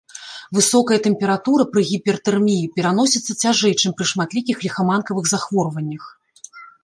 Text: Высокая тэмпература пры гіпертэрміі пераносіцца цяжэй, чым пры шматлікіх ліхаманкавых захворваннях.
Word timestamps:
Высокая 0.57 0.95
тэмпература 1.07 1.65
пры 1.73 1.81
гіпертэрміі 1.89 2.71
пераносіцца 2.79 3.33
цяжэй, 3.45 3.73
чым 3.83 3.91
пры 3.99 4.05
шматлікіх 4.15 4.57
ліхаманкавых 4.65 5.25
захворваннях. 5.35 6.03